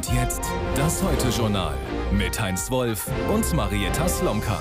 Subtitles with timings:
[0.00, 0.40] Und jetzt
[0.76, 1.76] das Heute-Journal
[2.10, 4.58] mit Heinz Wolf und Marietta Slomka.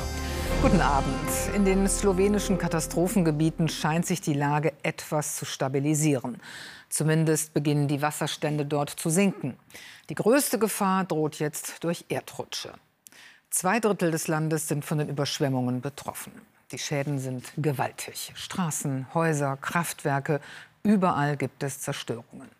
[0.62, 1.16] Guten Abend.
[1.56, 6.42] In den slowenischen Katastrophengebieten scheint sich die Lage etwas zu stabilisieren.
[6.90, 9.56] Zumindest beginnen die Wasserstände dort zu sinken.
[10.10, 12.74] Die größte Gefahr droht jetzt durch Erdrutsche.
[13.50, 16.34] Zwei Drittel des Landes sind von den Überschwemmungen betroffen.
[16.74, 18.34] Die Schäden sind gewaltig.
[18.36, 20.42] Straßen, Häuser, Kraftwerke,
[20.84, 22.59] überall gibt es Zerstörungen.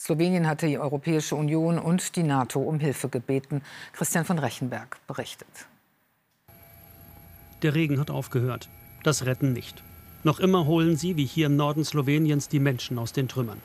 [0.00, 3.60] Slowenien hatte die Europäische Union und die NATO um Hilfe gebeten.
[3.92, 5.66] Christian von Rechenberg berichtet.
[7.62, 8.70] Der Regen hat aufgehört.
[9.04, 9.84] Das Retten nicht.
[10.24, 13.58] Noch immer holen sie, wie hier im Norden Sloweniens, die Menschen aus den Trümmern.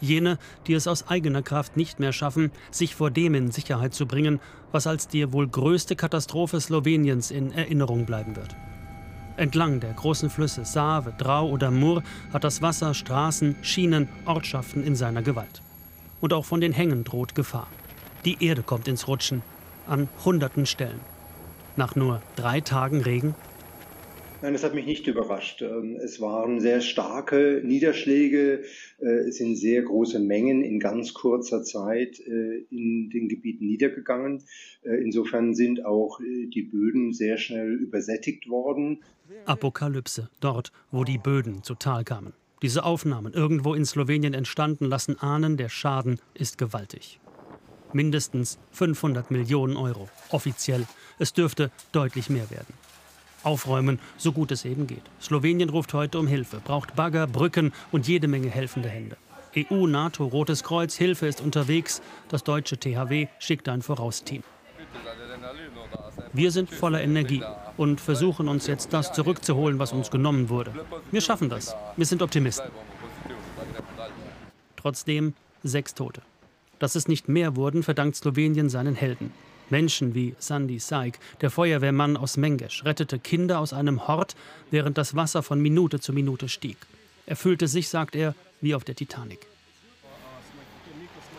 [0.00, 4.06] Jene, die es aus eigener Kraft nicht mehr schaffen, sich vor dem in Sicherheit zu
[4.06, 4.38] bringen,
[4.70, 8.54] was als die wohl größte Katastrophe Sloweniens in Erinnerung bleiben wird.
[9.36, 14.94] Entlang der großen Flüsse Save, Drau oder Mur hat das Wasser Straßen, Schienen, Ortschaften in
[14.94, 15.62] seiner Gewalt.
[16.20, 17.68] Und auch von den Hängen droht Gefahr.
[18.24, 19.42] Die Erde kommt ins Rutschen,
[19.86, 21.00] an hunderten Stellen.
[21.76, 23.34] Nach nur drei Tagen Regen?
[24.42, 25.60] Nein, das hat mich nicht überrascht.
[25.60, 28.62] Ähm, es waren sehr starke Niederschläge,
[28.98, 34.42] äh, es sind sehr große Mengen in ganz kurzer Zeit äh, in den Gebieten niedergegangen.
[34.82, 39.02] Äh, insofern sind auch die Böden sehr schnell übersättigt worden.
[39.44, 42.32] Apokalypse, dort, wo die Böden zu Tal kamen.
[42.62, 47.18] Diese Aufnahmen, irgendwo in Slowenien entstanden, lassen ahnen, der Schaden ist gewaltig.
[47.94, 50.86] Mindestens 500 Millionen Euro, offiziell.
[51.18, 52.74] Es dürfte deutlich mehr werden.
[53.42, 55.02] Aufräumen, so gut es eben geht.
[55.22, 59.16] Slowenien ruft heute um Hilfe, braucht Bagger, Brücken und jede Menge helfende Hände.
[59.56, 62.02] EU, NATO, Rotes Kreuz, Hilfe ist unterwegs.
[62.28, 64.42] Das deutsche THW schickt ein Vorausteam.
[66.32, 67.42] Wir sind voller Energie
[67.80, 70.70] und versuchen uns jetzt das zurückzuholen, was uns genommen wurde.
[71.10, 71.74] Wir schaffen das.
[71.96, 72.70] Wir sind Optimisten.
[74.76, 75.32] Trotzdem
[75.62, 76.20] sechs Tote.
[76.78, 79.32] Dass es nicht mehr wurden, verdankt Slowenien seinen Helden.
[79.70, 84.36] Menschen wie Sandy Saik, der Feuerwehrmann aus Mengesch, rettete Kinder aus einem Hort,
[84.70, 86.76] während das Wasser von Minute zu Minute stieg.
[87.24, 89.46] Er fühlte sich, sagt er, wie auf der Titanic.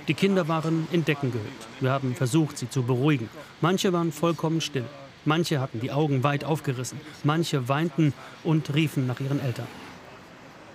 [0.07, 1.67] Die Kinder waren in Decken gehüllt.
[1.81, 3.29] Wir haben versucht, sie zu beruhigen.
[3.61, 4.85] Manche waren vollkommen still.
[5.25, 6.99] Manche hatten die Augen weit aufgerissen.
[7.23, 9.67] Manche weinten und riefen nach ihren Eltern.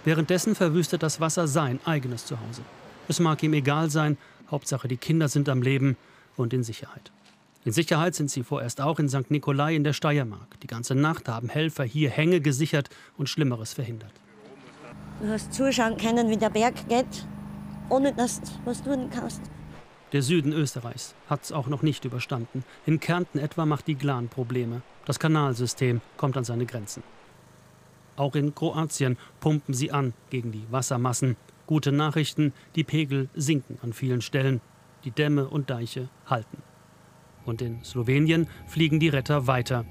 [0.05, 2.63] Währenddessen verwüstet das Wasser sein eigenes Zuhause.
[3.09, 4.17] Es mag ihm egal sein,
[4.51, 5.97] Hauptsache die Kinder sind am Leben
[6.37, 7.11] und in Sicherheit.
[7.65, 9.31] In Sicherheit sind sie vorerst auch in St.
[9.31, 10.61] Nikolai in der Steiermark.
[10.61, 14.13] Die ganze Nacht haben Helfer hier Hänge gesichert und Schlimmeres verhindert.
[15.21, 17.27] Du hast zuschauen können, wie der Berg geht
[17.89, 19.41] ohne dass du was tun kannst.
[20.17, 22.65] Der Süden Österreichs hat es auch noch nicht überstanden.
[22.87, 24.81] In Kärnten etwa macht die Glan Probleme.
[25.05, 27.03] Das Kanalsystem kommt an seine Grenzen.
[28.17, 31.37] Auch in Kroatien pumpen sie an gegen die Wassermassen.
[31.67, 34.63] Gute Nachrichten, die Pegel sinken an vielen Stellen.
[35.05, 36.63] Die Dämme und Deiche halten.
[37.45, 39.85] Und in Slowenien fliegen die Retter weiter,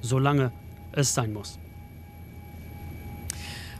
[0.00, 0.50] solange
[0.92, 1.58] es sein muss.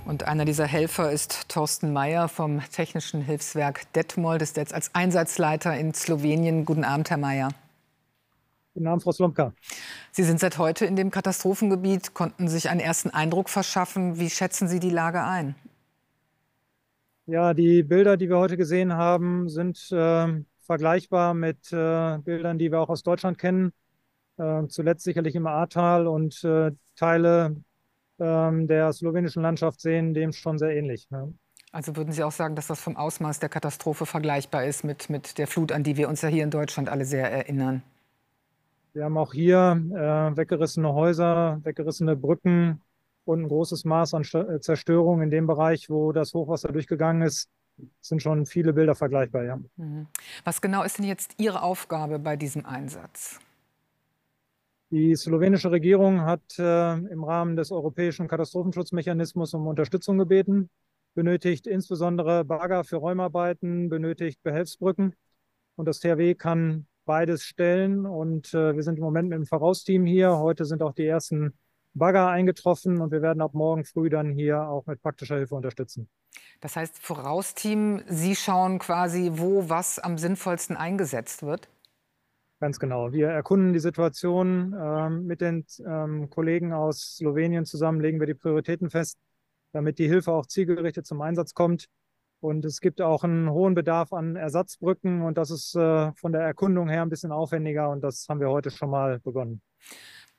[0.08, 5.76] Und einer dieser Helfer ist Thorsten Mayer vom Technischen Hilfswerk Detmold, ist jetzt als Einsatzleiter
[5.76, 6.64] in Slowenien.
[6.64, 7.50] Guten Abend, Herr Mayer.
[8.72, 9.52] Guten Abend, Frau Slomka.
[10.10, 14.18] Sie sind seit heute in dem Katastrophengebiet, konnten sich einen ersten Eindruck verschaffen.
[14.18, 15.56] Wie schätzen Sie die Lage ein?
[17.26, 22.72] Ja, die Bilder, die wir heute gesehen haben, sind äh, vergleichbar mit äh, Bildern, die
[22.72, 23.74] wir auch aus Deutschland kennen.
[24.38, 27.56] Äh, zuletzt sicherlich im Ahrtal und äh, Teile
[28.18, 31.08] der slowenischen Landschaft sehen dem schon sehr ähnlich.
[31.10, 31.32] Ne?
[31.70, 35.38] Also würden Sie auch sagen, dass das vom Ausmaß der Katastrophe vergleichbar ist mit, mit
[35.38, 37.82] der Flut, an die wir uns ja hier in Deutschland alle sehr erinnern?
[38.94, 42.80] Wir haben auch hier äh, weggerissene Häuser, weggerissene Brücken
[43.24, 47.48] und ein großes Maß an äh, Zerstörung in dem Bereich, wo das Hochwasser durchgegangen ist.
[48.00, 49.60] Es sind schon viele Bilder vergleichbar, ja.
[49.76, 50.06] Mhm.
[50.44, 53.38] Was genau ist denn jetzt Ihre Aufgabe bei diesem Einsatz?
[54.90, 60.70] Die slowenische Regierung hat äh, im Rahmen des europäischen Katastrophenschutzmechanismus um Unterstützung gebeten,
[61.14, 65.14] benötigt insbesondere Bagger für Räumarbeiten, benötigt Behelfsbrücken.
[65.76, 68.06] Und das THW kann beides stellen.
[68.06, 70.38] Und äh, wir sind im Moment mit dem Vorausteam hier.
[70.38, 71.52] Heute sind auch die ersten
[71.92, 76.08] Bagger eingetroffen und wir werden ab morgen früh dann hier auch mit praktischer Hilfe unterstützen.
[76.60, 81.68] Das heißt, Vorausteam, Sie schauen quasi, wo was am sinnvollsten eingesetzt wird?
[82.60, 83.12] Ganz genau.
[83.12, 88.34] Wir erkunden die Situation ähm, mit den ähm, Kollegen aus Slowenien zusammen, legen wir die
[88.34, 89.16] Prioritäten fest,
[89.72, 91.86] damit die Hilfe auch zielgerichtet zum Einsatz kommt.
[92.40, 96.42] Und es gibt auch einen hohen Bedarf an Ersatzbrücken und das ist äh, von der
[96.42, 99.60] Erkundung her ein bisschen aufwendiger und das haben wir heute schon mal begonnen.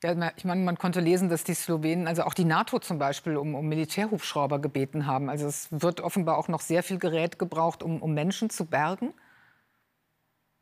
[0.01, 3.35] Ja, ich meine, man konnte lesen, dass die Slowenen, also auch die NATO zum Beispiel,
[3.35, 5.29] um, um Militärhubschrauber gebeten haben.
[5.29, 9.13] Also es wird offenbar auch noch sehr viel Gerät gebraucht, um, um Menschen zu bergen.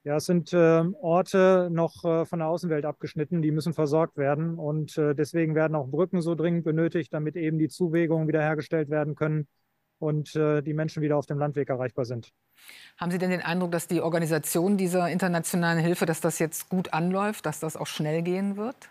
[0.08, 4.58] Ja, es sind äh, Orte noch äh, von der Außenwelt abgeschnitten, die müssen versorgt werden.
[4.58, 9.16] Und äh, deswegen werden auch Brücken so dringend benötigt, damit eben die Zuwegungen wiederhergestellt werden
[9.16, 9.50] können
[10.00, 12.32] und äh, die Menschen wieder auf dem Landweg erreichbar sind.
[12.96, 16.94] Haben Sie denn den Eindruck, dass die Organisation dieser internationalen Hilfe, dass das jetzt gut
[16.94, 18.90] anläuft, dass das auch schnell gehen wird?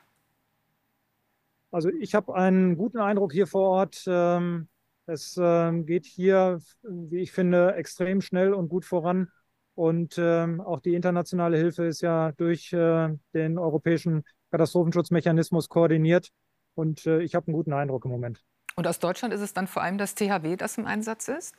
[1.71, 4.05] Also ich habe einen guten Eindruck hier vor Ort.
[4.07, 4.69] Ähm,
[5.07, 9.31] es ähm, geht hier, wie ich finde, extrem schnell und gut voran.
[9.77, 16.31] Und ähm, auch die internationale Hilfe ist ja durch äh, den europäischen Katastrophenschutzmechanismus koordiniert.
[16.75, 18.43] Und äh, ich habe einen guten Eindruck im Moment.
[18.75, 21.55] Und aus Deutschland ist es dann vor allem das THW, das im Einsatz ist?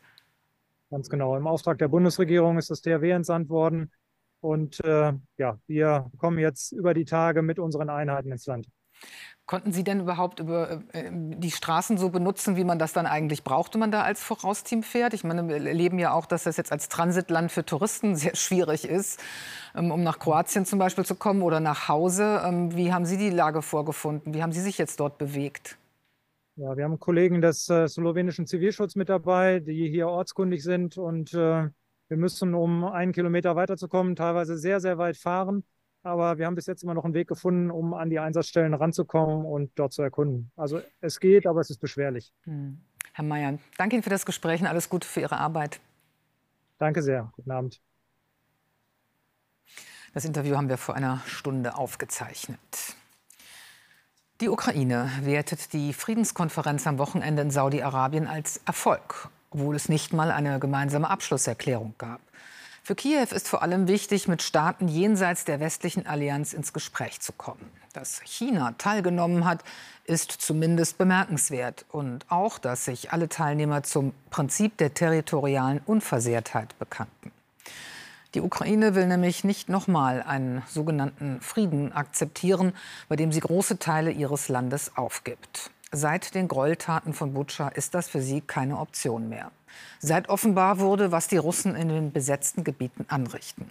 [0.90, 1.38] Ganz genau.
[1.38, 3.92] Im Auftrag der Bundesregierung ist das THW entsandt worden.
[4.40, 8.68] Und äh, ja, wir kommen jetzt über die Tage mit unseren Einheiten ins Land.
[9.45, 13.44] Konnten Sie denn überhaupt über äh, die Straßen so benutzen, wie man das dann eigentlich
[13.45, 15.13] braucht, wenn man da als Vorausteam fährt?
[15.13, 18.85] Ich meine, wir erleben ja auch, dass das jetzt als Transitland für Touristen sehr schwierig
[18.85, 19.21] ist,
[19.75, 22.41] ähm, um nach Kroatien zum Beispiel zu kommen oder nach Hause.
[22.45, 24.33] Ähm, wie haben Sie die Lage vorgefunden?
[24.33, 25.77] Wie haben Sie sich jetzt dort bewegt?
[26.55, 31.33] Ja, wir haben Kollegen des äh, slowenischen Zivilschutzes mit dabei, die hier ortskundig sind und
[31.33, 31.69] äh,
[32.09, 35.63] wir müssen, um einen Kilometer weiterzukommen, teilweise sehr, sehr weit fahren.
[36.07, 39.45] Aber wir haben bis jetzt immer noch einen Weg gefunden, um an die Einsatzstellen ranzukommen
[39.45, 40.51] und dort zu erkunden.
[40.56, 42.33] Also es geht, aber es ist beschwerlich.
[42.44, 42.81] Hm.
[43.13, 45.81] Herr Mayer, danke Ihnen für das Gespräch und alles Gute für Ihre Arbeit.
[46.77, 47.30] Danke sehr.
[47.33, 47.81] Guten Abend.
[50.13, 52.95] Das Interview haben wir vor einer Stunde aufgezeichnet.
[54.39, 60.31] Die Ukraine wertet die Friedenskonferenz am Wochenende in Saudi-Arabien als Erfolg, obwohl es nicht mal
[60.31, 62.21] eine gemeinsame Abschlusserklärung gab.
[62.88, 67.34] Für Kiew ist vor allem wichtig, mit Staaten jenseits der westlichen Allianz ins Gespräch zu
[67.34, 67.69] kommen.
[67.92, 69.62] Dass China teilgenommen hat,
[70.06, 71.84] ist zumindest bemerkenswert.
[71.89, 77.34] Und auch, dass sich alle Teilnehmer zum Prinzip der territorialen Unversehrtheit bekannten.
[78.34, 82.72] Die Ukraine will nämlich nicht nochmal einen sogenannten Frieden akzeptieren,
[83.10, 85.72] bei dem sie große Teile ihres Landes aufgibt.
[85.92, 89.51] Seit den Gräueltaten von Butscha ist das für sie keine Option mehr.
[90.00, 93.69] Seit offenbar wurde, was die Russen in den besetzten Gebieten anrichten.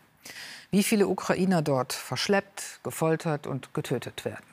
[0.70, 4.44] Wie viele Ukrainer dort verschleppt, gefoltert und getötet werden.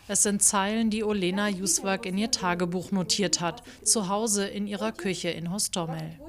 [0.08, 4.92] Es sind Zeilen, die Olena Juswak in ihr Tagebuch notiert hat, zu Hause in ihrer
[4.92, 6.20] Küche in Hostomel.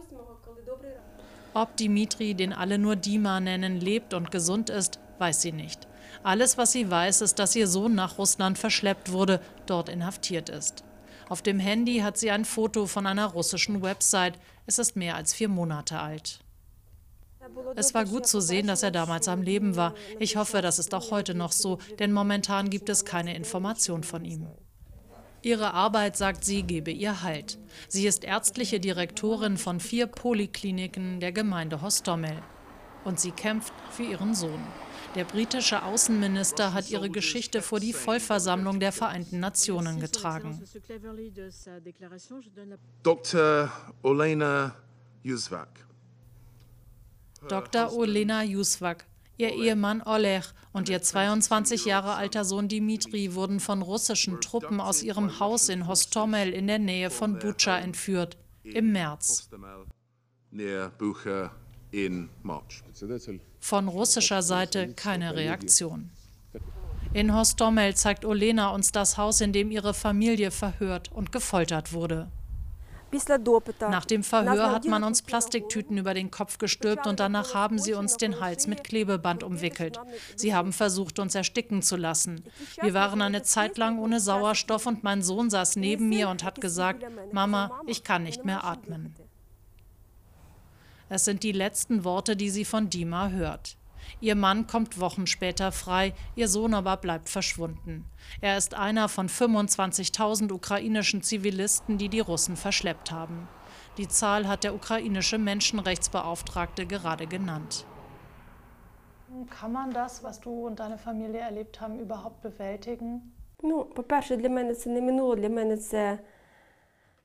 [1.55, 5.89] Ob Dimitri, den alle nur Dima nennen, lebt und gesund ist, weiß sie nicht.
[6.23, 10.85] Alles, was sie weiß, ist, dass ihr Sohn nach Russland verschleppt wurde, dort inhaftiert ist.
[11.29, 14.39] Auf dem Handy hat sie ein Foto von einer russischen Website.
[14.67, 16.44] Es ist mehr als vier Monate alt.
[17.77, 19.95] Es war gut zu sehen, dass er damals am Leben war.
[20.19, 24.25] Ich hoffe, das ist auch heute noch so, denn momentan gibt es keine Information von
[24.25, 24.47] ihm.
[25.43, 27.59] Ihre Arbeit, sagt sie, gebe ihr Halt.
[27.89, 32.43] Sie ist ärztliche Direktorin von vier Polikliniken der Gemeinde Hostomel.
[33.05, 34.61] Und sie kämpft für ihren Sohn.
[35.15, 40.61] Der britische Außenminister hat ihre Geschichte vor die Vollversammlung der Vereinten Nationen getragen.
[43.03, 43.71] Dr.
[44.03, 44.75] Olena
[45.23, 45.87] Yusvak.
[47.49, 47.93] Dr.
[47.93, 54.41] Olena Yusvak, ihr Ehemann Oleg und ihr 22 Jahre alter Sohn Dimitri wurden von russischen
[54.41, 58.37] Truppen aus ihrem Haus in Hostomel in der Nähe von Bucha entführt.
[58.63, 59.49] Im März.
[63.61, 66.11] Von russischer Seite keine Reaktion.
[67.13, 72.31] In Hostomel zeigt Olena uns das Haus, in dem ihre Familie verhört und gefoltert wurde.
[73.81, 77.95] Nach dem Verhör hat man uns Plastiktüten über den Kopf gestülpt und danach haben sie
[77.95, 79.99] uns den Hals mit Klebeband umwickelt.
[80.37, 82.45] Sie haben versucht, uns ersticken zu lassen.
[82.81, 86.61] Wir waren eine Zeit lang ohne Sauerstoff und mein Sohn saß neben mir und hat
[86.61, 89.15] gesagt, Mama, ich kann nicht mehr atmen.
[91.09, 93.77] Es sind die letzten Worte, die sie von Dima hört.
[94.21, 98.05] Ihr Mann kommt Wochen später frei, ihr Sohn aber bleibt verschwunden.
[98.41, 103.49] Er ist einer von 25.000 ukrainischen Zivilisten, die die Russen verschleppt haben.
[103.97, 107.87] Die Zahl hat der ukrainische Menschenrechtsbeauftragte gerade genannt.
[109.51, 113.33] Kann man das, was du und deine Familie erlebt haben, überhaupt bewältigen?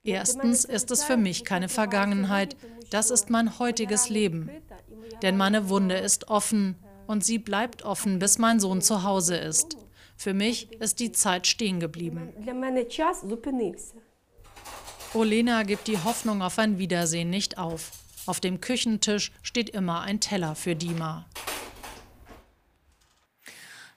[0.04, 2.56] Erstens ist es für mich keine Vergangenheit,
[2.90, 4.50] das ist mein heutiges Leben.
[5.22, 6.76] Denn meine Wunde ist offen
[7.08, 9.78] und sie bleibt offen, bis mein Sohn zu Hause ist.
[10.16, 12.34] Für mich ist die Zeit stehen geblieben.
[15.14, 17.92] Olena gibt die Hoffnung auf ein Wiedersehen nicht auf.
[18.26, 21.26] Auf dem Küchentisch steht immer ein Teller für Dima.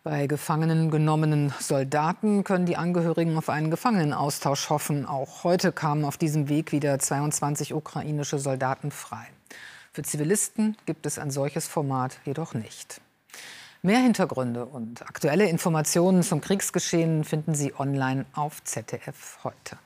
[0.05, 5.07] Bei Gefangenen genommenen Soldaten können die Angehörigen auf einen Gefangenenaustausch hoffen.
[5.07, 9.29] Auch heute kamen auf diesem Weg wieder 22 ukrainische Soldaten frei.
[9.95, 13.03] Für Zivilisten gibt es ein solches Format jedoch nicht.
[13.83, 19.77] Mehr Hintergründe und aktuelle Informationen zum Kriegsgeschehen finden Sie online auf ZDF heute.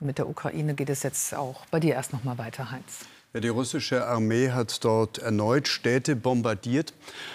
[0.00, 3.06] Und mit der Ukraine geht es jetzt auch bei dir erst noch mal weiter, Heinz.
[3.32, 6.92] Ja, die russische Armee hat dort erneut Städte bombardiert.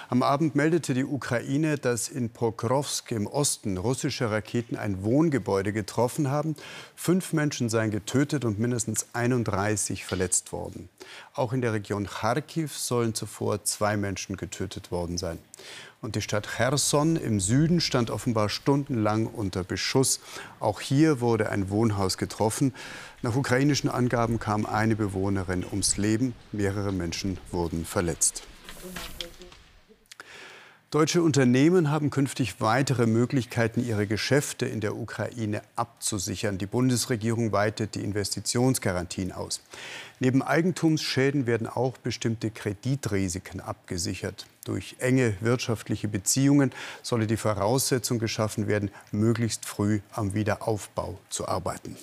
[0.10, 6.30] Am Abend meldete die Ukraine, dass in Pokrovsk im Osten russische Raketen ein Wohngebäude getroffen
[6.30, 6.58] haben.
[6.98, 10.90] Fünf Menschen seien getötet und mindestens 31 verletzt worden.
[11.34, 15.40] Auch in der Region Kharkiv sollen zuvor zwei Menschen getötet worden sein.
[16.06, 20.20] Und die Stadt Cherson im Süden stand offenbar stundenlang unter Beschuss.
[20.60, 22.76] Auch hier wurde ein Wohnhaus getroffen.
[23.24, 26.36] Nach ukrainischen Angaben kam eine Bewohnerin ums Leben.
[26.52, 28.44] Mehrere Menschen wurden verletzt.
[30.92, 36.58] Deutsche Unternehmen haben künftig weitere Möglichkeiten, ihre Geschäfte in der Ukraine abzusichern.
[36.58, 39.62] Die Bundesregierung weitet die Investitionsgarantien aus.
[40.20, 44.46] Neben Eigentumsschäden werden auch bestimmte Kreditrisiken abgesichert.
[44.64, 51.98] Durch enge wirtschaftliche Beziehungen solle die Voraussetzung geschaffen werden, möglichst früh am Wiederaufbau zu arbeiten.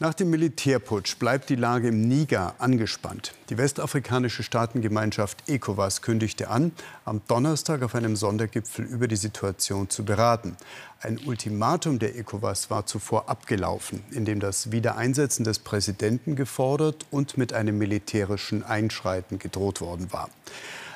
[0.00, 3.32] Nach dem Militärputsch bleibt die Lage im Niger angespannt.
[3.48, 6.72] Die westafrikanische Staatengemeinschaft ECOWAS kündigte an,
[7.04, 10.56] am Donnerstag auf einem Sondergipfel über die Situation zu beraten.
[11.00, 17.38] Ein Ultimatum der ECOWAS war zuvor abgelaufen, in dem das Wiedereinsetzen des Präsidenten gefordert und
[17.38, 20.28] mit einem militärischen Einschreiten gedroht worden war.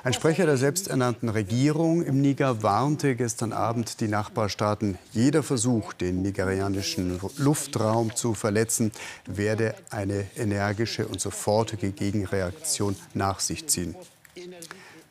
[0.05, 6.23] Ein Sprecher der selbsternannten Regierung im Niger warnte gestern Abend die Nachbarstaaten, jeder Versuch, den
[6.23, 8.93] nigerianischen Luftraum zu verletzen,
[9.27, 13.97] werde eine energische und sofortige Gegenreaktion nach sich ziehen.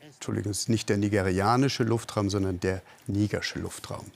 [0.02, 4.06] Entschuldigung, nicht der nigerianische Luftraum, sondern der nigersche Luftraum.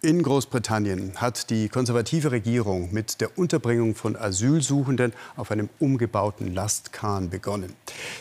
[0.00, 7.30] In Großbritannien hat die konservative Regierung mit der Unterbringung von Asylsuchenden auf einem umgebauten Lastkahn
[7.30, 7.72] begonnen.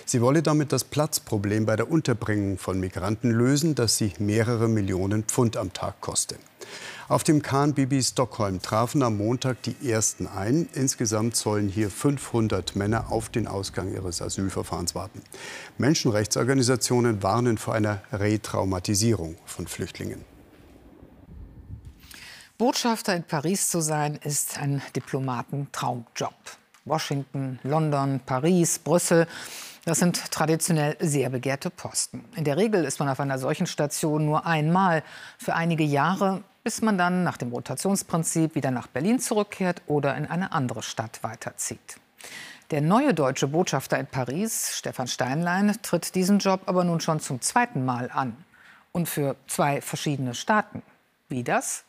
[0.03, 5.25] Sie wolle damit das Platzproblem bei der Unterbringung von Migranten lösen, das sie mehrere Millionen
[5.25, 6.37] Pfund am Tag koste.
[7.09, 10.67] Auf dem Kahn Bibi Stockholm trafen am Montag die ersten ein.
[10.73, 15.21] Insgesamt sollen hier 500 Männer auf den Ausgang ihres Asylverfahrens warten.
[15.77, 20.36] Menschenrechtsorganisationen warnen vor einer Retraumatisierung von Flüchtlingen.
[22.57, 26.33] Botschafter in Paris zu sein, ist ein Diplomatentraumjob.
[26.85, 29.27] Washington, London, Paris, Brüssel.
[29.85, 32.25] Das sind traditionell sehr begehrte Posten.
[32.35, 35.03] In der Regel ist man auf einer solchen Station nur einmal
[35.37, 40.25] für einige Jahre, bis man dann nach dem Rotationsprinzip wieder nach Berlin zurückkehrt oder in
[40.25, 41.99] eine andere Stadt weiterzieht.
[42.71, 47.39] Der neue deutsche Botschafter in Paris, Stefan Steinlein, tritt diesen Job aber nun schon zum
[47.39, 48.35] zweiten Mal an.
[48.93, 50.81] Und für zwei verschiedene Staaten.
[51.29, 51.83] Wie das?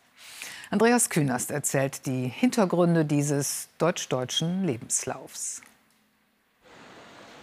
[0.71, 5.63] Andreas Künast erzählt die Hintergründe dieses deutsch-deutschen Lebenslaufs.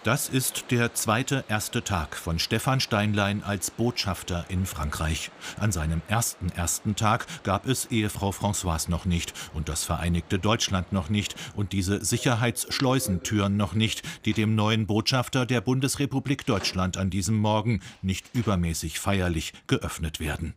[0.03, 5.31] Das ist der zweite erste Tag von Stefan Steinlein als Botschafter in Frankreich.
[5.59, 10.93] An seinem ersten ersten Tag gab es Ehefrau Françoise noch nicht und das Vereinigte Deutschland
[10.93, 17.09] noch nicht und diese Sicherheitsschleusentüren noch nicht, die dem neuen Botschafter der Bundesrepublik Deutschland an
[17.09, 20.53] diesem Morgen nicht übermäßig feierlich geöffnet werden.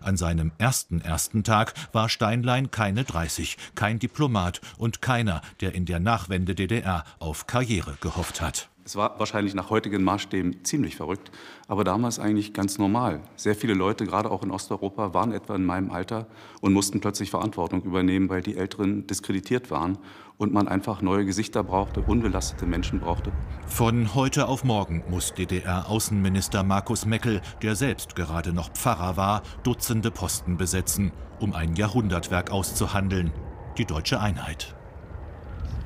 [0.00, 5.86] An seinem ersten ersten Tag war Steinlein keine 30, kein Diplomat und keiner, der in
[5.86, 8.68] der Nachwende-DDR auf Karriere gehofft hat.
[8.86, 11.30] Es war wahrscheinlich nach heutigen Maßstäben ziemlich verrückt,
[11.68, 13.22] aber damals eigentlich ganz normal.
[13.34, 16.26] Sehr viele Leute, gerade auch in Osteuropa, waren etwa in meinem Alter
[16.60, 19.96] und mussten plötzlich Verantwortung übernehmen, weil die Älteren diskreditiert waren
[20.36, 23.32] und man einfach neue Gesichter brauchte, unbelastete Menschen brauchte.
[23.66, 30.10] Von heute auf morgen muss DDR-Außenminister Markus Meckel, der selbst gerade noch Pfarrer war, Dutzende
[30.10, 31.10] Posten besetzen,
[31.40, 33.32] um ein Jahrhundertwerk auszuhandeln,
[33.78, 34.74] die deutsche Einheit.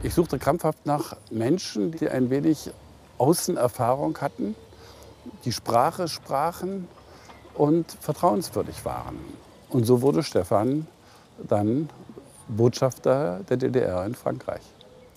[0.03, 2.71] Ich suchte krampfhaft nach Menschen, die ein wenig
[3.19, 4.55] Außenerfahrung hatten,
[5.45, 6.89] die Sprache sprachen
[7.55, 9.19] und vertrauenswürdig waren.
[9.69, 10.87] Und so wurde Stefan
[11.47, 11.91] dann
[12.49, 14.63] Botschafter der DDR in Frankreich.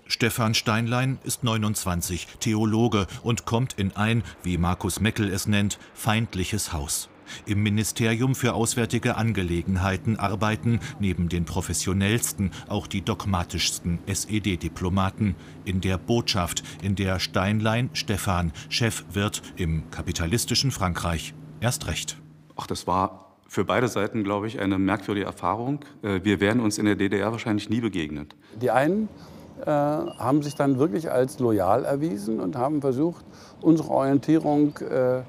[0.07, 6.73] Stefan Steinlein ist 29, Theologe und kommt in ein, wie Markus Meckel es nennt, feindliches
[6.73, 7.07] Haus.
[7.45, 15.35] Im Ministerium für Auswärtige Angelegenheiten arbeiten neben den professionellsten auch die dogmatischsten SED-Diplomaten.
[15.65, 22.17] In der Botschaft, in der Steinlein Stefan Chef wird im kapitalistischen Frankreich erst recht.
[22.55, 25.79] Ach, das war für beide Seiten, glaube ich, eine merkwürdige Erfahrung.
[26.01, 28.35] Äh, wir wären uns in der DDR wahrscheinlich nie begegnet.
[28.61, 29.09] Die einen
[29.65, 33.25] äh, haben sich dann wirklich als loyal erwiesen und haben versucht,
[33.61, 35.21] unsere Orientierung äh,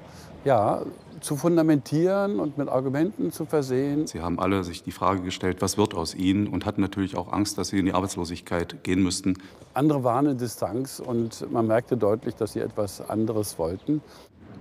[0.45, 0.83] ja,
[1.23, 4.05] zu fundamentieren und mit Argumenten zu versehen.
[4.07, 7.31] Sie haben alle sich die Frage gestellt, was wird aus ihnen und hatten natürlich auch
[7.31, 9.35] Angst, dass sie in die Arbeitslosigkeit gehen müssten.
[9.73, 14.01] Andere waren in Distanz und man merkte deutlich, dass sie etwas anderes wollten.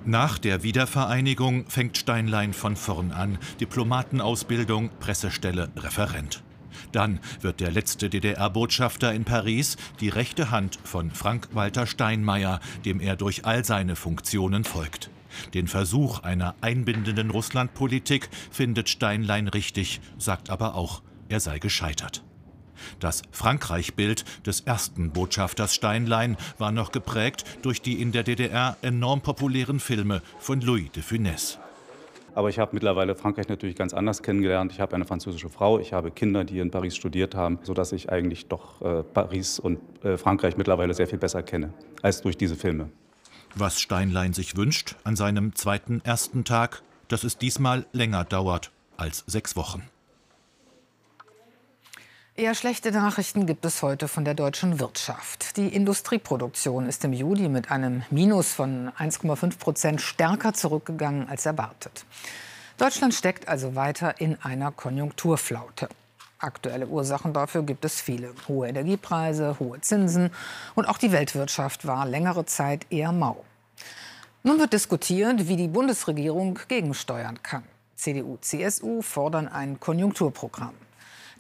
[0.05, 3.39] Nach der Wiedervereinigung fängt Steinlein von vorn an.
[3.61, 6.43] Diplomatenausbildung, Pressestelle, Referent.
[6.91, 13.17] Dann wird der letzte DDR-Botschafter in Paris die rechte Hand von Frank-Walter Steinmeier, dem er
[13.17, 15.12] durch all seine Funktionen folgt.
[15.55, 22.23] Den Versuch einer einbindenden Russlandpolitik findet Steinlein richtig, sagt aber auch, er sei gescheitert.
[23.01, 29.21] Das Frankreich-Bild des ersten Botschafters Steinlein war noch geprägt durch die in der DDR enorm
[29.21, 31.59] populären Filme von Louis de Funès.
[32.35, 34.73] Aber ich habe mittlerweile Frankreich natürlich ganz anders kennengelernt.
[34.73, 38.11] Ich habe eine französische Frau, ich habe Kinder, die in Paris studiert haben, sodass ich
[38.11, 42.57] eigentlich doch äh, Paris und äh, Frankreich mittlerweile sehr viel besser kenne als durch diese
[42.57, 42.89] Filme.
[43.55, 49.25] Was Steinlein sich wünscht an seinem zweiten ersten Tag, dass es diesmal länger dauert als
[49.27, 49.83] sechs Wochen.
[52.35, 55.59] Eher schlechte Nachrichten gibt es heute von der deutschen Wirtschaft.
[55.59, 62.07] Die Industrieproduktion ist im Juli mit einem Minus von 1,5 Prozent stärker zurückgegangen als erwartet.
[62.79, 65.91] Deutschland steckt also weiter in einer Konjunkturflaute.
[66.43, 68.35] Aktuelle Ursachen dafür gibt es viele.
[68.49, 70.31] Hohe Energiepreise, hohe Zinsen
[70.75, 73.45] und auch die Weltwirtschaft war längere Zeit eher mau.
[74.43, 77.63] Nun wird diskutiert, wie die Bundesregierung gegensteuern kann.
[77.95, 80.75] CDU, CSU fordern ein Konjunkturprogramm.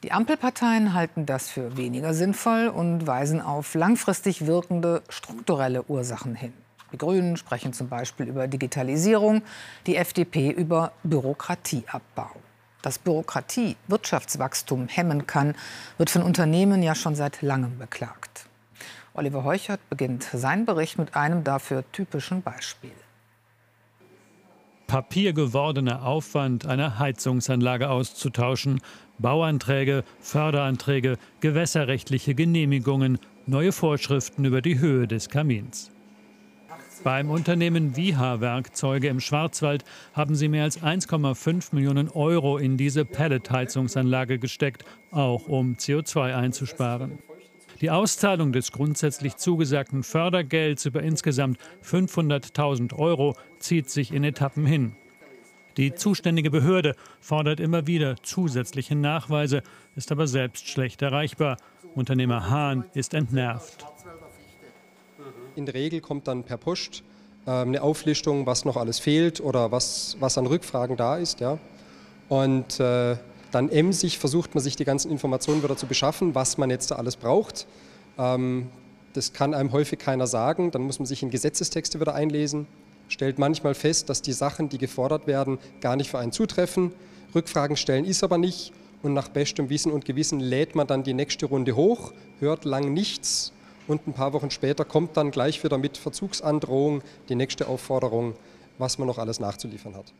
[0.04, 6.52] Die Ampelparteien halten das für weniger sinnvoll und weisen auf langfristig wirkende strukturelle Ursachen hin.
[6.92, 9.42] Die Grünen sprechen zum Beispiel über Digitalisierung,
[9.86, 12.30] die FDP über Bürokratieabbau.
[12.82, 15.54] Dass Bürokratie Wirtschaftswachstum hemmen kann,
[15.98, 18.46] wird von Unternehmen ja schon seit langem beklagt.
[19.14, 22.90] Oliver Heuchert beginnt seinen Bericht mit einem dafür typischen Beispiel.
[24.88, 28.80] Papiergewordener Aufwand, eine Heizungsanlage auszutauschen,
[29.18, 35.90] Bauanträge, Förderanträge, gewässerrechtliche Genehmigungen, neue Vorschriften über die Höhe des Kamins.
[37.04, 43.04] Beim Unternehmen Viha Werkzeuge im Schwarzwald haben sie mehr als 1,5 Millionen Euro in diese
[43.04, 47.18] Pelletheizungsanlage gesteckt, auch um CO2 einzusparen.
[47.80, 54.94] Die Auszahlung des grundsätzlich zugesagten Fördergelds über insgesamt 500.000 Euro zieht sich in Etappen hin.
[55.76, 59.62] Die zuständige Behörde fordert immer wieder zusätzliche Nachweise,
[59.96, 61.56] ist aber selbst schlecht erreichbar.
[61.94, 63.86] Unternehmer Hahn ist entnervt.
[65.56, 67.02] In der Regel kommt dann per Post
[67.46, 71.40] äh, eine Auflistung, was noch alles fehlt oder was, was an Rückfragen da ist.
[71.40, 71.58] Ja.
[72.28, 73.16] Und äh,
[73.50, 76.96] dann emsig versucht man sich die ganzen Informationen wieder zu beschaffen, was man jetzt da
[76.96, 77.66] alles braucht.
[78.18, 78.68] Ähm,
[79.12, 80.70] das kann einem häufig keiner sagen.
[80.70, 82.66] Dann muss man sich in Gesetzestexte wieder einlesen
[83.12, 86.92] stellt manchmal fest, dass die Sachen, die gefordert werden, gar nicht für einen zutreffen.
[87.34, 91.14] Rückfragen stellen ist aber nicht und nach bestem Wissen und Gewissen lädt man dann die
[91.14, 93.52] nächste Runde hoch, hört lang nichts
[93.92, 98.34] und ein paar Wochen später kommt dann gleich wieder mit Verzugsandrohung die nächste Aufforderung,
[98.78, 100.12] was man noch alles nachzuliefern hat.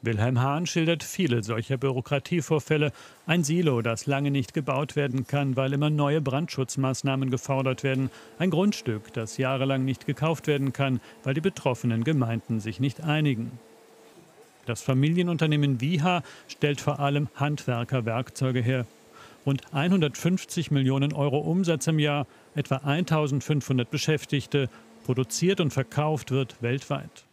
[0.00, 2.92] Wilhelm Hahn schildert viele solcher Bürokratievorfälle.
[3.26, 8.10] Ein Silo, das lange nicht gebaut werden kann, weil immer neue Brandschutzmaßnahmen gefordert werden.
[8.38, 13.50] Ein Grundstück, das jahrelang nicht gekauft werden kann, weil die betroffenen Gemeinden sich nicht einigen.
[14.66, 18.86] Das Familienunternehmen Viha stellt vor allem Handwerkerwerkzeuge her.
[19.46, 24.68] Rund 150 Millionen Euro Umsatz im Jahr, etwa 1500 Beschäftigte.
[25.04, 27.24] Produziert und verkauft wird weltweit.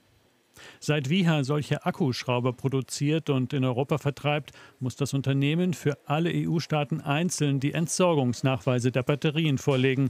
[0.80, 7.02] Seit Viha solche Akkuschrauber produziert und in Europa vertreibt, muss das Unternehmen für alle EU-Staaten
[7.02, 10.10] einzeln die Entsorgungsnachweise der Batterien vorlegen.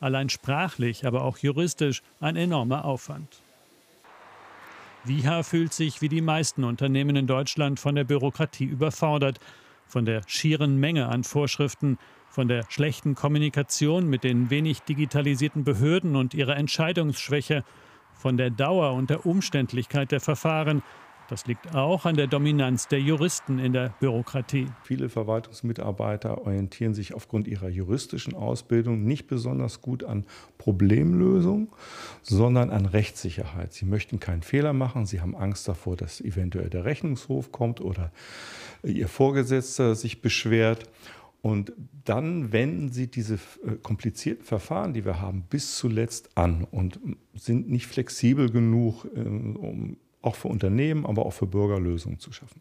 [0.00, 3.42] Allein sprachlich, aber auch juristisch ein enormer Aufwand.
[5.04, 9.38] Viha fühlt sich wie die meisten Unternehmen in Deutschland von der Bürokratie überfordert,
[9.94, 16.16] von der schieren Menge an Vorschriften, von der schlechten Kommunikation mit den wenig digitalisierten Behörden
[16.16, 17.62] und ihrer Entscheidungsschwäche
[18.12, 20.82] von der Dauer und der Umständlichkeit der Verfahren.
[21.28, 24.66] Das liegt auch an der Dominanz der Juristen in der Bürokratie.
[24.82, 30.26] Viele Verwaltungsmitarbeiter orientieren sich aufgrund ihrer juristischen Ausbildung nicht besonders gut an
[30.58, 31.68] Problemlösung,
[32.22, 33.72] sondern an Rechtssicherheit.
[33.72, 38.12] Sie möchten keinen Fehler machen, sie haben Angst davor, dass eventuell der Rechnungshof kommt oder
[38.82, 40.88] ihr Vorgesetzter sich beschwert.
[41.40, 41.74] Und
[42.06, 46.98] dann wenden sie diese äh, komplizierten Verfahren, die wir haben, bis zuletzt an und
[47.34, 52.32] sind nicht flexibel genug, äh, um auch für Unternehmen, aber auch für Bürger Lösungen zu
[52.32, 52.60] schaffen.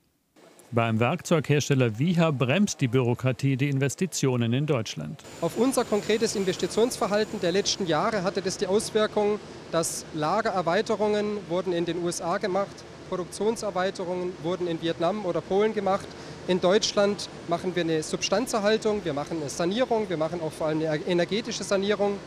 [0.72, 5.22] Beim Werkzeughersteller Viha bremst die Bürokratie die Investitionen in Deutschland.
[5.42, 9.40] Auf unser konkretes Investitionsverhalten der letzten Jahre hatte das die Auswirkung,
[9.72, 12.74] dass Lagererweiterungen wurden in den USA gemacht,
[13.10, 16.08] Produktionserweiterungen wurden in Vietnam oder Polen gemacht.
[16.48, 20.80] In Deutschland machen wir eine Substanzerhaltung, wir machen eine Sanierung, wir machen auch vor allem
[20.80, 22.18] eine energetische Sanierung.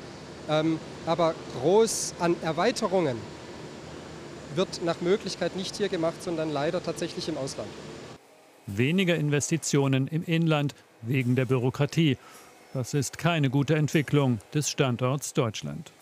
[0.49, 3.17] Ähm, aber groß an Erweiterungen
[4.57, 7.69] wird nach Möglichkeit nicht hier gemacht, sondern leider tatsächlich im Ausland.
[8.67, 12.19] Weniger Investitionen im Inland wegen der Bürokratie.
[12.75, 15.93] Das ist keine gute Entwicklung des Standorts Deutschland.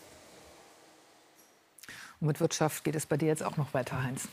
[2.20, 4.28] Und mit Wirtschaft geht es bei dir jetzt auch noch weiter, Heinz.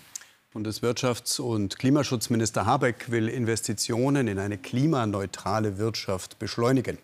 [0.53, 6.97] Bundeswirtschafts- und Klimaschutzminister Habeck will Investitionen in eine klimaneutrale Wirtschaft beschleunigen.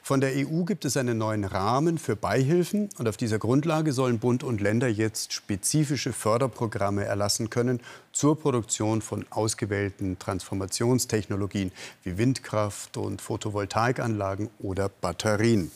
[0.00, 4.20] Von der EU gibt es einen neuen Rahmen für Beihilfen und auf dieser Grundlage sollen
[4.20, 7.80] Bund und Länder jetzt spezifische Förderprogramme erlassen können
[8.12, 11.72] zur Produktion von ausgewählten Transformationstechnologien
[12.04, 15.72] wie Windkraft und Photovoltaikanlagen oder Batterien.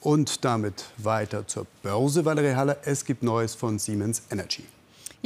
[0.00, 2.78] Und damit weiter zur Börse, Valerie Haller.
[2.84, 4.64] Es gibt Neues von Siemens Energy.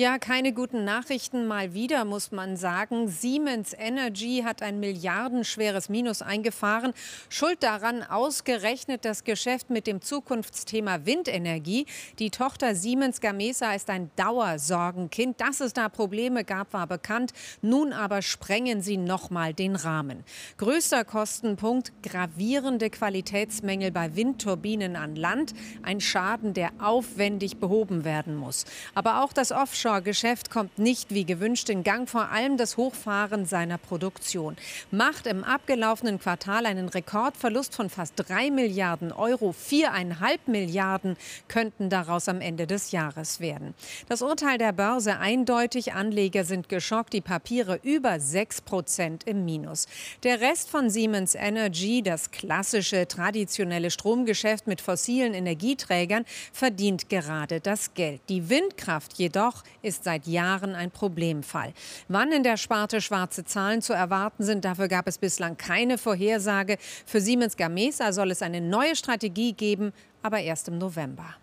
[0.00, 3.08] Ja, keine guten Nachrichten mal wieder, muss man sagen.
[3.08, 6.92] Siemens Energy hat ein milliardenschweres Minus eingefahren.
[7.28, 11.84] Schuld daran ausgerechnet das Geschäft mit dem Zukunftsthema Windenergie.
[12.20, 15.40] Die Tochter Siemens Gamesa ist ein Dauersorgenkind.
[15.40, 17.32] Dass es da Probleme gab, war bekannt.
[17.60, 20.22] Nun aber sprengen sie nochmal den Rahmen.
[20.58, 25.54] Größter Kostenpunkt gravierende Qualitätsmängel bei Windturbinen an Land.
[25.82, 28.64] Ein Schaden, der aufwendig behoben werden muss.
[28.94, 33.46] Aber auch das Offshore Offshore-Geschäft kommt nicht wie gewünscht in Gang, vor allem das Hochfahren
[33.46, 34.54] seiner Produktion.
[34.90, 39.52] Macht im abgelaufenen Quartal einen Rekordverlust von fast 3 Milliarden Euro.
[39.52, 41.16] Viereinhalb Milliarden
[41.48, 43.72] könnten daraus am Ende des Jahres werden.
[44.10, 45.94] Das Urteil der Börse eindeutig.
[45.94, 47.14] Anleger sind geschockt.
[47.14, 49.86] Die Papiere über 6 Prozent im Minus.
[50.22, 57.94] Der Rest von Siemens Energy, das klassische traditionelle Stromgeschäft mit fossilen Energieträgern, verdient gerade das
[57.94, 58.20] Geld.
[58.28, 61.72] Die Windkraft jedoch ist seit Jahren ein Problemfall.
[62.08, 66.78] Wann in der Sparte schwarze Zahlen zu erwarten sind, dafür gab es bislang keine Vorhersage.
[67.06, 71.36] Für Siemens Gamesa soll es eine neue Strategie geben, aber erst im November.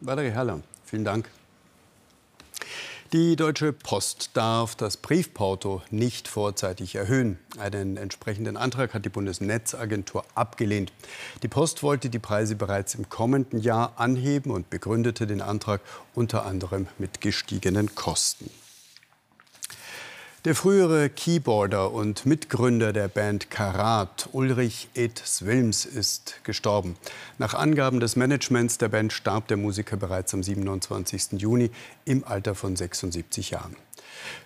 [0.00, 1.28] Valerie Haller, vielen Dank.
[3.12, 7.40] Die Deutsche Post darf das Briefporto nicht vorzeitig erhöhen.
[7.58, 10.92] Einen entsprechenden Antrag hat die Bundesnetzagentur abgelehnt.
[11.42, 15.80] Die Post wollte die Preise bereits im kommenden Jahr anheben und begründete den Antrag
[16.14, 18.48] unter anderem mit gestiegenen Kosten.
[20.46, 26.96] Der frühere Keyboarder und Mitgründer der Band Karat, Ulrich Ed Swilms, ist gestorben.
[27.36, 31.32] Nach Angaben des Managements der Band starb der Musiker bereits am 27.
[31.32, 31.70] Juni
[32.06, 33.76] im Alter von 76 Jahren.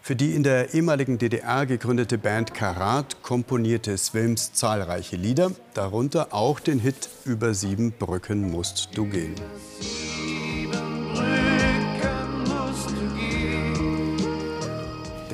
[0.02, 6.58] Für die in der ehemaligen DDR gegründete Band Karat komponierte Swilms zahlreiche Lieder, darunter auch
[6.58, 9.36] den Hit Über sieben Brücken musst du gehen.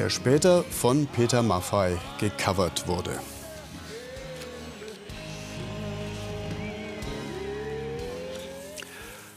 [0.01, 3.11] Der später von Peter Maffay gecovert wurde.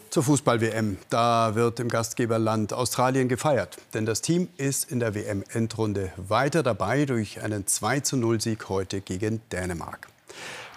[0.09, 0.99] Zur Fußball-WM.
[1.09, 3.75] Da wird im Gastgeberland Australien gefeiert.
[3.93, 10.07] Denn das Team ist in der WM-Endrunde weiter dabei durch einen 2-0-Sieg heute gegen Dänemark.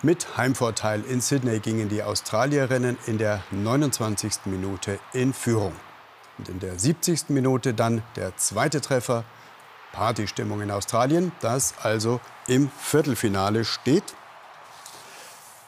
[0.02, 4.46] Mit Heimvorteil in Sydney gingen die Australierinnen in der 29.
[4.46, 5.74] Minute in Führung.
[6.38, 7.28] Und in der 70.
[7.28, 9.24] Minute dann der zweite Treffer
[9.96, 14.04] Partystimmung in Australien, das also im Viertelfinale steht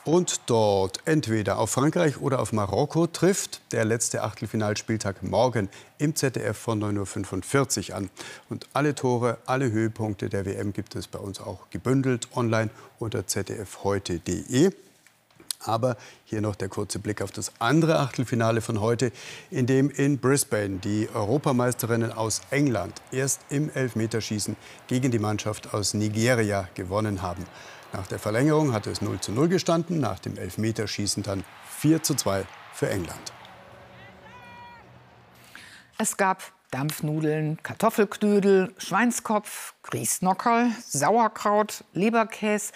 [0.05, 3.63] und dort entweder auf Frankreich oder auf Marokko trifft.
[3.73, 8.11] Der letzte Achtelfinalspieltag morgen im ZDF von 9.45 Uhr an.
[8.51, 13.27] Und alle Tore, alle Höhepunkte der WM gibt es bei uns auch gebündelt online unter
[13.27, 14.73] zdfheute.de.
[15.61, 19.13] Aber hier noch der kurze Blick auf das andere Achtelfinale von heute,
[19.51, 25.95] in dem in Brisbane die Europameisterinnen aus England erst im Elfmeterschießen gegen die Mannschaft aus
[25.95, 27.45] Nigeria gewonnen haben.
[27.93, 31.45] Nach der Verlängerung hat es 0 zu 0 gestanden, nach dem Elfmeterschießen dann
[31.79, 33.33] 4 zu 2 für England.
[35.97, 42.73] Es gab Dampfnudeln, Kartoffelknödel, Schweinskopf, Grießnockerl, Sauerkraut, Leberkäse,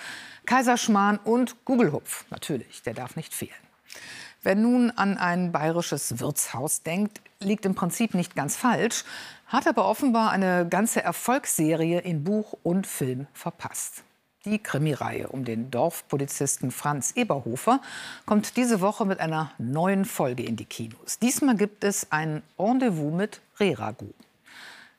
[0.46, 2.24] Kaiserschmarrn und Gugelhupf.
[2.30, 3.52] Natürlich, der darf nicht fehlen.
[4.42, 9.04] Wer nun an ein bayerisches Wirtshaus denkt, liegt im Prinzip nicht ganz falsch,
[9.46, 14.02] hat aber offenbar eine ganze Erfolgsserie in Buch und Film verpasst.
[14.44, 17.80] Die Krimireihe um den Dorfpolizisten Franz Eberhofer
[18.26, 21.20] kommt diese Woche mit einer neuen Folge in die Kinos.
[21.20, 24.08] Diesmal gibt es ein Rendezvous mit Reragu.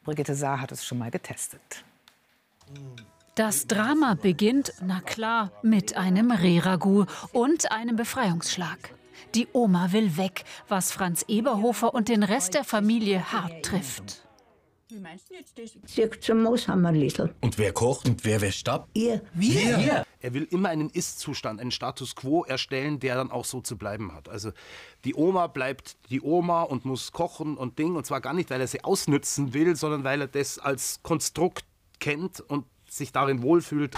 [0.05, 1.83] Brigitte Saar hat es schon mal getestet.
[3.35, 8.93] Das Drama beginnt, na klar, mit einem Rehragout und einem Befreiungsschlag.
[9.33, 14.23] Die Oma will weg, was Franz Eberhofer und den Rest der Familie hart trifft.
[17.41, 18.87] Und wer kocht und wer wäscht ab?
[18.93, 19.23] Ihr.
[19.33, 19.79] Wir?
[19.79, 20.05] Wir?
[20.19, 24.13] Er will immer einen Ist-Zustand, einen Status quo erstellen, der dann auch so zu bleiben
[24.13, 24.29] hat.
[24.29, 24.51] Also
[25.05, 27.95] die Oma bleibt die Oma und muss kochen und Ding.
[27.95, 31.65] Und zwar gar nicht, weil er sie ausnützen will, sondern weil er das als Konstrukt
[31.99, 32.65] kennt und
[32.97, 33.95] sich darin wohlfühlt.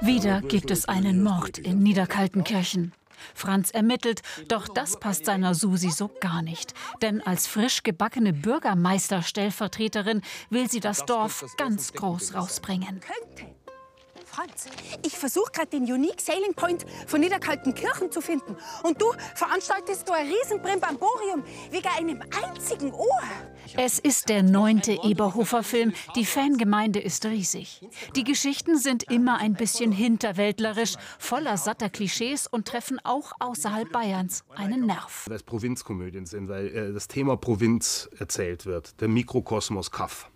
[0.00, 2.92] Wieder gibt es einen Mord in Niederkaltenkirchen.
[3.34, 6.72] Franz ermittelt, doch das passt seiner Susi so gar nicht.
[7.02, 13.00] Denn als frisch gebackene Bürgermeisterstellvertreterin will sie das Dorf ganz groß rausbringen.
[14.38, 14.66] Franz,
[15.04, 18.56] ich versuche gerade den Unique Sailing Point von Niederkaltenkirchen zu finden.
[18.84, 23.22] Und du veranstaltest da ein Riesenbrimbamborium wegen einem einzigen Ohr.
[23.76, 25.92] Es ist der neunte Eberhofer-Film.
[26.14, 27.80] Die Fangemeinde ist riesig.
[28.14, 34.44] Die Geschichten sind immer ein bisschen hinterwäldlerisch, voller satter Klischees und treffen auch außerhalb Bayerns
[34.54, 35.24] einen Nerv.
[35.26, 39.00] Weil es Provinzkomödien sind, weil äh, das Thema Provinz erzählt wird.
[39.00, 40.30] Der Mikrokosmos Kaff,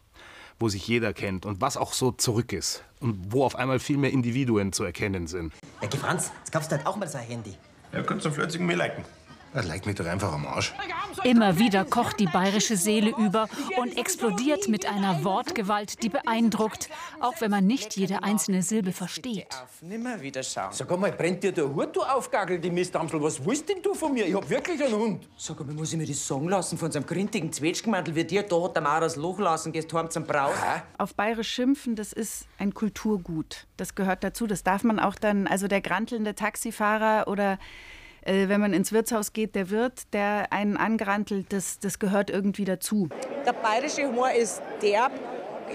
[0.63, 2.85] wo sich jeder kennt und was auch so zurück ist.
[3.01, 5.53] Und wo auf einmal viel mehr Individuen zu erkennen sind.
[5.83, 7.57] Ja, Franz, jetzt kaufst du halt auch mal so ein Handy.
[7.93, 9.05] Ja, kannst du flötzigen mir liken.
[9.55, 10.73] Das leicht mich doch einfach am Arsch.
[11.25, 16.89] Immer wieder kocht die bayerische Seele über und explodiert mit einer Wortgewalt, die beeindruckt,
[17.21, 19.49] auch wenn man nicht jede einzelne Silbe versteht.
[19.83, 20.73] Nimmer wieder schauen.
[20.73, 23.23] Sag einmal, brennt dir der Hut, du Aufgagel, die Mistdamsel?
[23.23, 24.27] Was willst denn du von mir?
[24.27, 25.29] Ich hab wirklich einen Hund.
[25.37, 28.43] Sag einmal, muss ich mir das sagen lassen von so einem grintigen Zwetschgenmantel wie dir?
[28.45, 30.55] Da hat der Mauer das Loch lassen, gehst heim zum Braus.
[30.97, 33.67] Auf Bayerisch schimpfen, das ist ein Kulturgut.
[33.77, 34.47] Das gehört dazu.
[34.47, 37.59] Das darf man auch dann, also der grantelnde Taxifahrer oder
[38.23, 42.65] äh, wenn man ins Wirtshaus geht, der Wirt, der einen angrantelt, das, das gehört irgendwie
[42.65, 43.09] dazu.
[43.47, 45.13] Der bayerische Humor ist derb,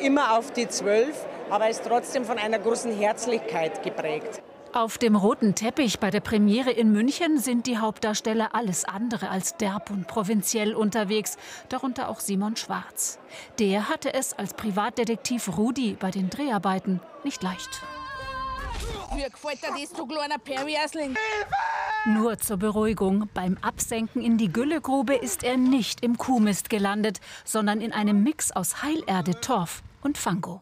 [0.02, 4.42] immer auf die Zwölf, aber ist trotzdem von einer großen Herzlichkeit geprägt.
[4.74, 9.56] Auf dem roten Teppich bei der Premiere in München sind die Hauptdarsteller alles andere als
[9.56, 11.38] derb und provinziell unterwegs,
[11.70, 13.18] darunter auch Simon Schwarz.
[13.60, 17.82] Der hatte es als Privatdetektiv Rudi bei den Dreharbeiten nicht leicht.
[22.06, 27.82] Nur zur Beruhigung, beim Absenken in die Güllegrube ist er nicht im Kuhmist gelandet, sondern
[27.82, 30.62] in einem Mix aus Heilerde, Torf und Fango.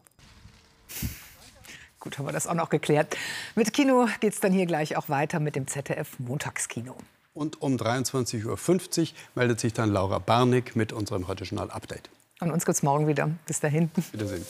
[2.00, 3.16] Gut, haben wir das auch noch geklärt.
[3.54, 6.96] Mit Kino geht es dann hier gleich auch weiter mit dem ZDF Montagskino.
[7.34, 12.08] Und um 23.50 Uhr meldet sich dann Laura Barnick mit unserem Heute Journal Update.
[12.40, 13.30] Und uns geht's morgen wieder.
[13.46, 13.90] Bis dahin.
[14.12, 14.46] Wiedersehen.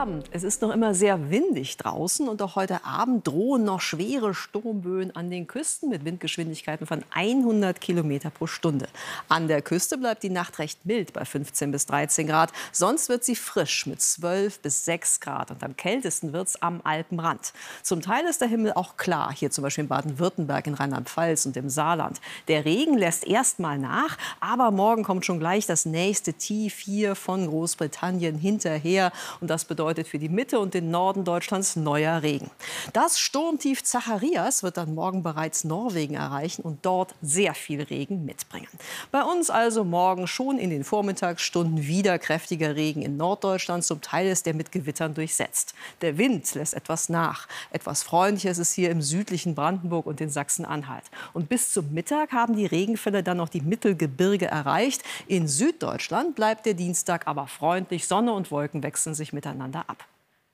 [0.00, 0.30] Abend.
[0.32, 5.14] Es ist noch immer sehr windig draußen und auch heute Abend drohen noch schwere Sturmböen
[5.14, 8.88] an den Küsten mit Windgeschwindigkeiten von 100 Kilometer pro Stunde.
[9.28, 12.50] An der Küste bleibt die Nacht recht mild bei 15 bis 13 Grad.
[12.72, 16.80] Sonst wird sie frisch mit 12 bis 6 Grad und am kältesten wird es am
[16.82, 17.52] Alpenrand.
[17.82, 21.58] Zum Teil ist der Himmel auch klar, hier zum Beispiel in Baden-Württemberg, in Rheinland-Pfalz und
[21.58, 22.22] im Saarland.
[22.48, 27.14] Der Regen lässt erst mal nach, aber morgen kommt schon gleich das nächste Tief hier
[27.14, 32.48] von Großbritannien hinterher und das bedeutet für die Mitte und den Norden Deutschlands neuer Regen.
[32.92, 38.68] Das Sturmtief Zacharias wird dann morgen bereits Norwegen erreichen und dort sehr viel Regen mitbringen.
[39.10, 43.82] Bei uns also morgen schon in den Vormittagsstunden wieder kräftiger Regen in Norddeutschland.
[43.82, 45.74] Zum Teil ist der mit Gewittern durchsetzt.
[46.02, 47.48] Der Wind lässt etwas nach.
[47.72, 51.04] Etwas freundlicher ist es hier im südlichen Brandenburg und in Sachsen-Anhalt.
[51.32, 55.02] Und bis zum Mittag haben die Regenfälle dann noch die Mittelgebirge erreicht.
[55.26, 58.06] In Süddeutschland bleibt der Dienstag aber freundlich.
[58.06, 60.02] Sonne und Wolken wechseln sich miteinander ab.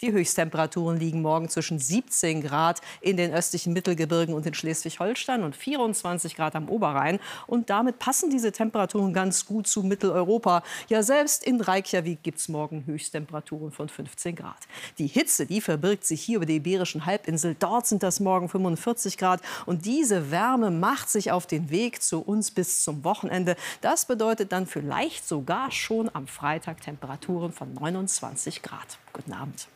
[0.02, 5.56] Die Höchsttemperaturen liegen morgen zwischen 17 Grad in den östlichen Mittelgebirgen und in Schleswig-Holstein und
[5.56, 7.18] 24 Grad am Oberrhein.
[7.46, 10.62] Und damit passen diese Temperaturen ganz gut zu Mitteleuropa.
[10.90, 14.68] Ja, selbst in Reykjavik gibt es morgen Höchsttemperaturen von 15 Grad.
[14.98, 17.56] Die Hitze, die verbirgt sich hier über der Iberischen Halbinsel.
[17.59, 19.40] Dort sind das morgen 45 Grad.
[19.64, 23.56] Und diese Wärme macht sich auf den Weg zu uns bis zum Wochenende.
[23.80, 28.98] Das bedeutet dann vielleicht sogar schon am Freitag Temperaturen von 29 Grad.
[29.14, 29.68] Guten Abend.